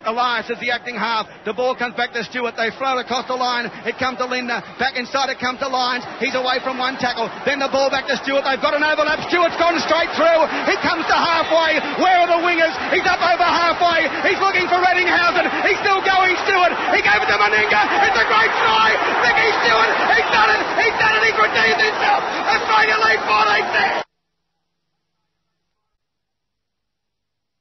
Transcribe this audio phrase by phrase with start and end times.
[0.00, 1.28] Elias is the acting half.
[1.44, 2.56] The ball comes back to Stuart.
[2.56, 3.68] They float across the line.
[3.84, 4.64] It comes to Lindner.
[4.80, 6.08] Back inside it comes to Lyons.
[6.16, 7.28] He's away from one tackle.
[7.44, 8.48] Then the ball back to Stuart.
[8.48, 9.20] They've got an overlap.
[9.28, 10.40] Stuart's gone straight through.
[10.72, 11.84] He comes to halfway.
[12.00, 12.72] Where are the wingers?
[12.96, 14.08] He's up over halfway.
[14.24, 15.68] He's looking for Ettingshausen.
[15.68, 16.72] He's still going Stuart.
[16.96, 17.80] He gave it to Meninga.